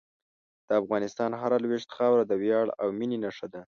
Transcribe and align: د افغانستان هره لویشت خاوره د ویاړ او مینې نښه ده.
د 0.67 0.69
افغانستان 0.81 1.31
هره 1.41 1.57
لویشت 1.63 1.89
خاوره 1.95 2.23
د 2.27 2.33
ویاړ 2.41 2.67
او 2.81 2.87
مینې 2.97 3.17
نښه 3.23 3.47
ده. 3.53 3.59